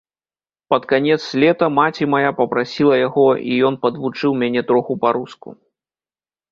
Пад 0.73 0.87
канец 0.91 1.19
лета 1.43 1.65
маці 1.75 2.09
мая 2.13 2.31
папрасіла 2.39 2.95
яго, 3.07 3.29
і 3.53 3.61
ён 3.71 3.81
падвучыў 3.85 4.31
мяне 4.45 4.61
троху 4.73 5.01
па-руску. 5.07 5.49